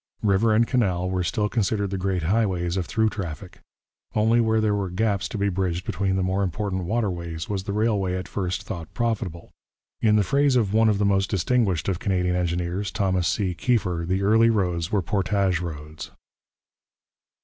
River 0.23 0.51
and 0.55 0.65
canal 0.65 1.11
were 1.11 1.23
still 1.23 1.47
considered 1.47 1.91
the 1.91 1.97
great 1.99 2.23
highways 2.23 2.75
of 2.75 2.87
through 2.87 3.09
traffic. 3.11 3.59
Only 4.15 4.41
where 4.41 4.59
there 4.59 4.73
were 4.73 4.89
gaps 4.89 5.29
to 5.29 5.37
be 5.37 5.47
bridged 5.47 5.85
between 5.85 6.15
the 6.15 6.23
more 6.23 6.41
important 6.41 6.85
waterways 6.85 7.47
was 7.47 7.65
the 7.65 7.71
railway 7.71 8.15
at 8.15 8.27
first 8.27 8.63
thought 8.63 8.91
profitable. 8.95 9.51
In 10.01 10.15
the 10.15 10.23
phrase 10.23 10.55
of 10.55 10.73
one 10.73 10.89
of 10.89 10.97
the 10.97 11.05
most 11.05 11.29
distinguished 11.29 11.87
of 11.87 11.99
Canadian 11.99 12.35
engineers, 12.35 12.89
Thomas 12.89 13.27
C. 13.27 13.53
Keefer, 13.53 14.03
the 14.07 14.23
early 14.23 14.49
roads 14.49 14.91
were 14.91 15.03
portage 15.03 15.59
roads. 15.59 16.09